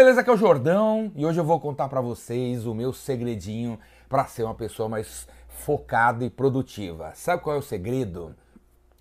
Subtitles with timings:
[0.00, 0.22] beleza?
[0.22, 4.24] Aqui é o Jordão e hoje eu vou contar para vocês o meu segredinho para
[4.24, 7.12] ser uma pessoa mais focada e produtiva.
[7.14, 8.34] Sabe qual é o segredo?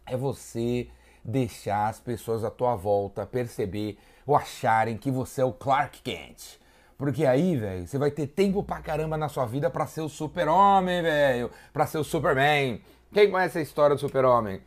[0.06, 0.90] É você
[1.24, 6.60] deixar as pessoas à tua volta perceber ou acharem que você é o Clark Kent.
[6.98, 10.10] Porque aí, velho, você vai ter tempo pra caramba na sua vida para ser o
[10.10, 12.82] super-homem, velho, para ser o Superman.
[13.14, 14.60] Quem conhece a história do super-homem?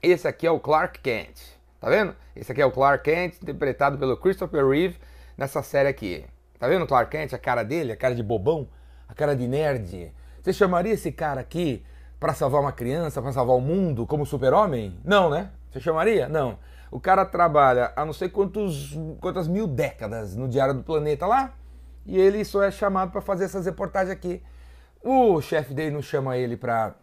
[0.00, 1.40] Esse aqui é o Clark Kent.
[1.80, 2.14] Tá vendo?
[2.36, 4.96] Esse aqui é o Clark Kent, interpretado pelo Christopher Reeve
[5.36, 6.24] nessa série aqui.
[6.58, 8.68] Tá vendo o Clark Kent, a cara dele, a cara de bobão,
[9.08, 10.12] a cara de nerd?
[10.42, 11.84] Você chamaria esse cara aqui
[12.18, 14.98] para salvar uma criança, para salvar o mundo como super-homem?
[15.04, 15.50] Não, né?
[15.70, 16.28] Você chamaria?
[16.28, 16.58] Não.
[16.90, 21.52] O cara trabalha há não sei quantos, quantas mil décadas no Diário do Planeta lá
[22.06, 24.42] e ele só é chamado para fazer essas reportagens aqui.
[25.02, 26.94] O chefe dele não chama ele para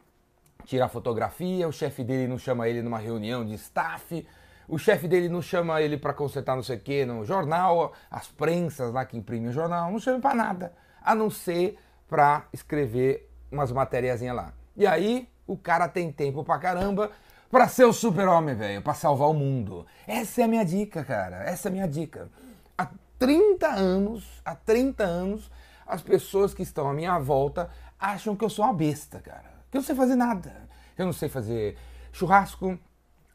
[0.66, 4.26] tirar fotografia, o chefe dele não chama ele numa reunião de staff,
[4.68, 8.28] o chefe dele não chama ele para consertar não sei o que no jornal, as
[8.28, 11.78] prensas lá que imprimem o jornal, não chama para nada, a não ser
[12.08, 14.54] para escrever umas matériazinhas lá.
[14.76, 17.12] E aí o cara tem tempo pra caramba
[17.50, 19.86] para ser o super-homem, velho, para salvar o mundo.
[20.08, 21.44] Essa é a minha dica, cara.
[21.44, 22.30] Essa é a minha dica.
[22.76, 22.88] Há
[23.20, 25.52] 30 anos, há 30 anos,
[25.86, 29.54] as pessoas que estão à minha volta acham que eu sou uma besta, cara.
[29.70, 30.68] Que eu não sei fazer nada.
[30.98, 31.78] Eu não sei fazer
[32.12, 32.78] churrasco,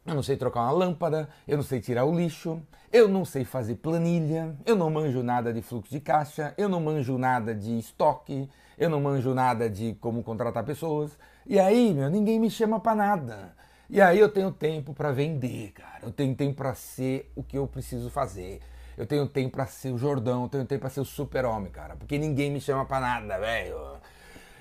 [0.09, 2.61] eu não sei trocar uma lâmpada, eu não sei tirar o lixo,
[2.93, 6.81] eu não sei fazer planilha, eu não manjo nada de fluxo de caixa, eu não
[6.81, 8.49] manjo nada de estoque,
[8.79, 11.19] eu não manjo nada de como contratar pessoas.
[11.47, 13.55] E aí, meu, ninguém me chama para nada.
[13.91, 16.01] E aí eu tenho tempo para vender, cara.
[16.03, 18.61] Eu tenho tempo para ser o que eu preciso fazer.
[18.97, 21.97] Eu tenho tempo para ser o Jordão, eu tenho tempo para ser o super-homem, cara.
[21.97, 23.77] Porque ninguém me chama para nada, velho.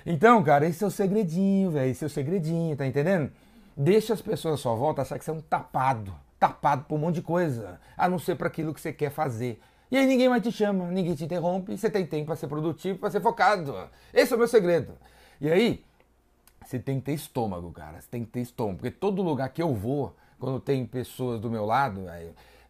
[0.05, 1.91] Então, cara, esse é o segredinho, velho.
[1.91, 3.31] Esse é o segredinho, tá entendendo?
[3.79, 6.97] Deixa as pessoas à sua volta achar que você é um tapado, tapado por um
[6.97, 9.61] monte de coisa, a não ser para aquilo que você quer fazer.
[9.91, 12.97] E aí ninguém mais te chama, ninguém te interrompe, você tem tempo para ser produtivo,
[12.97, 13.75] para ser focado.
[14.11, 14.93] Esse é o meu segredo.
[15.39, 15.85] E aí,
[16.65, 18.01] você tem que ter estômago, cara.
[18.01, 18.79] Você tem que ter estômago.
[18.79, 22.01] Porque todo lugar que eu vou, quando tem pessoas do meu lado,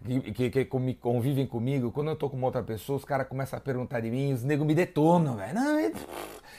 [0.06, 0.66] que, que, que,
[0.96, 4.34] convivem comigo, quando eu tô com outra pessoa, os caras começam a perguntar de mim,
[4.34, 5.56] os negros me detonam, velho.
[5.56, 5.92] Não,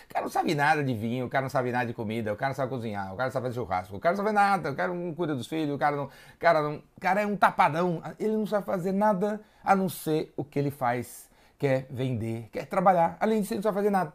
[0.08, 2.36] o cara não sabe nada de vinho, o cara não sabe nada de comida, o
[2.36, 4.70] cara não sabe cozinhar, o cara não sabe fazer churrasco, o cara não sabe nada,
[4.70, 6.04] o cara não cuida dos filhos, o cara não.
[6.04, 9.86] O cara, não, o cara é um tapadão, ele não sabe fazer nada a não
[9.86, 13.18] ser o que ele faz, quer vender, quer trabalhar.
[13.20, 14.14] Além disso, ele não sabe fazer nada.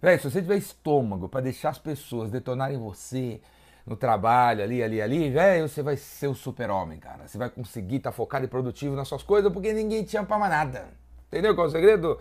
[0.00, 3.40] Véi, se você tiver estômago para deixar as pessoas detonarem você
[3.86, 7.26] no trabalho, ali, ali, ali, velho, você vai ser o super-homem, cara.
[7.26, 10.26] Você vai conseguir estar tá focado e produtivo nas suas coisas porque ninguém te ama
[10.26, 10.88] pra nada.
[11.28, 12.20] Entendeu qual é o segredo?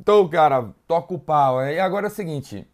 [0.00, 1.60] Então, cara, toca o pau.
[1.62, 2.66] E agora é o seguinte,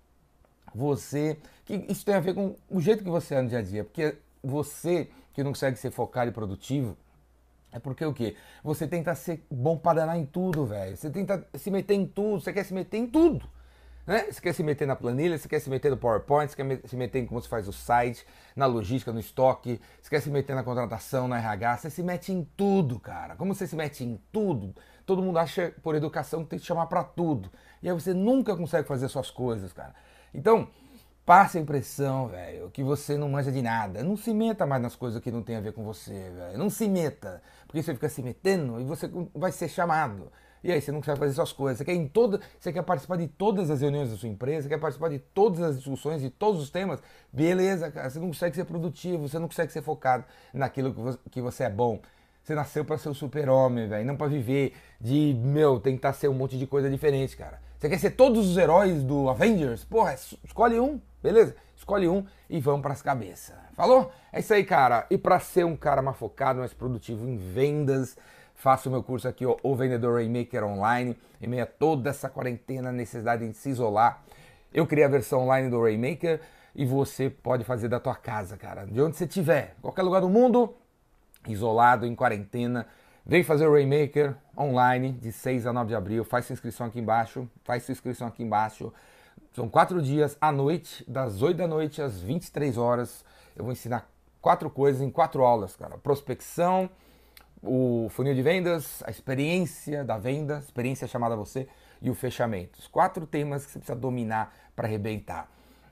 [0.74, 3.62] você, que isso tem a ver com o jeito que você é no dia a
[3.62, 6.96] dia, porque você que não consegue ser focado e produtivo,
[7.72, 8.36] é porque o quê?
[8.62, 10.96] Você tenta ser bom para danar em tudo, velho.
[10.96, 13.48] Você tenta se meter em tudo, você quer se meter em tudo.
[14.06, 14.26] Né?
[14.30, 16.96] Você quer se meter na planilha, você quer se meter no PowerPoint, você quer se
[16.96, 18.24] meter em como se faz o site,
[18.54, 22.30] na logística, no estoque, você quer se meter na contratação, no RH, você se mete
[22.30, 23.34] em tudo, cara.
[23.34, 24.74] Como você se mete em tudo,
[25.04, 27.50] todo mundo acha por educação que tem que chamar para tudo.
[27.82, 29.94] E aí você nunca consegue fazer suas coisas, cara.
[30.32, 30.68] Então,
[31.24, 34.02] passe a impressão, velho, que você não manja de nada.
[34.02, 36.58] Não se meta mais nas coisas que não tem a ver com você, velho.
[36.58, 40.30] Não se meta, porque você fica se metendo e você vai ser chamado.
[40.62, 43.16] E aí você não quer fazer suas coisas, você quer em toda, você quer participar
[43.16, 46.30] de todas as reuniões da sua empresa, você quer participar de todas as discussões, de
[46.30, 50.24] todos os temas, beleza, cara, você não consegue ser produtivo, você não consegue ser focado
[50.54, 52.00] naquilo que você é bom.
[52.44, 56.34] Você nasceu para ser o super-homem, velho, não para viver de, meu, tentar ser um
[56.34, 57.58] monte de coisa diferente, cara.
[57.78, 59.84] Você quer ser todos os heróis do Avengers?
[59.84, 61.56] Porra, escolhe um, beleza?
[61.74, 63.56] Escolhe um e vamos para as cabeças.
[63.74, 64.12] Falou?
[64.30, 65.06] É isso aí, cara.
[65.10, 68.16] E para ser um cara mais focado, mais produtivo em vendas,
[68.54, 72.30] Faço o meu curso aqui, ó, o Vendedor Rainmaker Online, em meio a toda essa
[72.30, 74.22] quarentena, necessidade de se isolar.
[74.72, 76.40] Eu criei a versão online do Rainmaker
[76.74, 80.28] e você pode fazer da tua casa, cara, de onde você estiver, qualquer lugar do
[80.28, 80.74] mundo,
[81.46, 82.86] isolado, em quarentena.
[83.26, 86.24] Vem fazer o Rainmaker online de 6 a 9 de abril.
[86.24, 87.48] Faz sua inscrição aqui embaixo.
[87.64, 88.92] Faz sua inscrição aqui embaixo.
[89.54, 93.24] São quatro dias à noite, das 8 da noite às 23 horas.
[93.56, 94.10] Eu vou ensinar
[94.40, 95.96] quatro coisas em quatro aulas, cara.
[95.96, 96.90] Prospecção,
[97.62, 101.66] o funil de vendas, a experiência da venda, experiência chamada você
[102.02, 102.78] e o fechamento.
[102.78, 105.48] Os quatro temas que você precisa dominar para arrebentar.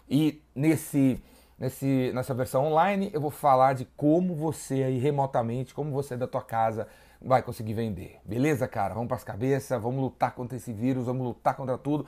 [0.08, 1.22] E nesse,
[1.62, 6.26] nesse, nessa versão online eu vou falar de como você aí remotamente, como você da
[6.26, 6.88] tua casa
[7.20, 8.18] vai conseguir vender.
[8.24, 8.94] Beleza, cara?
[8.94, 12.04] Vamos para as cabeças, vamos lutar contra esse vírus, vamos lutar contra tudo.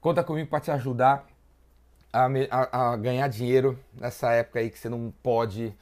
[0.00, 1.24] Conta comigo para te ajudar
[2.12, 5.72] a, a, a, ganhar dinheiro nessa época aí que você não pode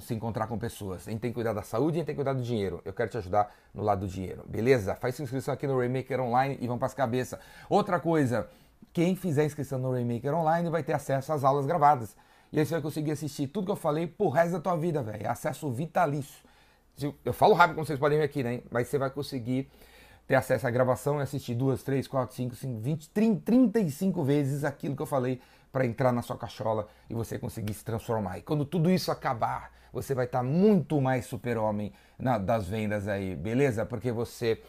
[0.00, 1.06] se encontrar com pessoas.
[1.06, 2.80] A gente tem que cuidar da saúde a gente tem que cuidar do dinheiro.
[2.82, 4.94] Eu quero te ajudar no lado do dinheiro, beleza?
[4.94, 7.38] Faz sua inscrição aqui no Raymaker Online e vamos para as cabeças.
[7.68, 8.48] Outra coisa,
[8.90, 12.16] quem fizer inscrição no Raymaker Online vai ter acesso às aulas gravadas.
[12.52, 15.02] E aí você vai conseguir assistir tudo que eu falei pro resto da tua vida,
[15.02, 15.30] velho.
[15.30, 16.42] Acesso vitalício.
[17.24, 18.62] Eu falo rápido, como vocês podem ver aqui, né?
[18.70, 19.70] Mas você vai conseguir
[20.26, 23.90] ter acesso à gravação e assistir duas, três, quatro, cinco, cinco, vinte, trinta, trinta e
[23.90, 25.40] cinco vezes aquilo que eu falei
[25.72, 28.38] para entrar na sua cachola e você conseguir se transformar.
[28.38, 31.92] E quando tudo isso acabar, você vai estar tá muito mais super-homem
[32.44, 33.86] das vendas aí, beleza?
[33.86, 34.60] Porque você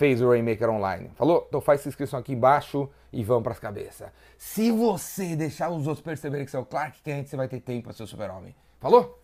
[0.00, 1.10] fez o Rainmaker Online.
[1.14, 1.44] Falou?
[1.46, 4.08] Então faz sua inscrição aqui embaixo e vamos para as cabeças.
[4.38, 7.60] Se você deixar os outros perceberem que você é o Clark Kent, você vai ter
[7.60, 8.56] tempo para ser o super-homem.
[8.80, 9.19] Falou?